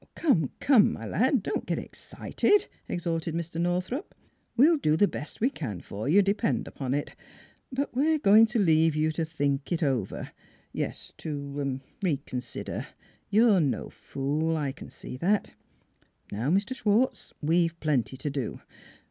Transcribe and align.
"Come, 0.15 0.49
come, 0.59 0.93
my 0.93 1.05
lad, 1.05 1.43
don't 1.43 1.67
get 1.67 1.77
excited," 1.77 2.65
ex 2.89 3.03
horted 3.05 3.33
Mr. 3.35 3.61
Northrup." 3.61 4.15
We'll 4.57 4.79
do 4.79 4.97
the 4.97 5.07
best 5.07 5.39
we 5.39 5.51
can 5.51 5.79
for 5.79 6.09
you, 6.09 6.23
depend 6.23 6.67
upon 6.67 6.95
it. 6.95 7.13
But 7.71 7.93
we're 7.95 8.17
going 8.17 8.47
to 8.47 8.57
leave 8.57 8.95
you 8.95 9.11
to 9.11 9.23
think 9.23 9.71
it 9.71 9.83
over; 9.83 10.31
yes, 10.73 11.13
to 11.19 11.55
er 11.59 11.79
reconsider. 12.01 12.87
You're 13.29 13.59
no 13.59 13.91
fool, 13.91 14.57
I 14.57 14.71
can 14.71 14.89
see 14.89 15.17
that.... 15.17 15.53
Now, 16.31 16.49
Mr. 16.49 16.75
Schwartz, 16.75 17.31
we've 17.39 17.79
plenty 17.79 18.17
to 18.17 18.29
do. 18.31 18.59